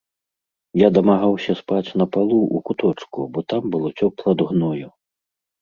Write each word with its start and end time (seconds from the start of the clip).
Я 0.81 0.87
дамагаўся 0.97 1.51
спаць 1.61 1.93
на 2.03 2.07
палу, 2.15 2.39
у 2.55 2.63
куточку, 2.71 3.29
бо 3.37 3.45
там 3.55 3.63
было 3.77 3.87
цёпла 3.99 4.27
ад 4.35 4.41
гною. 4.49 4.87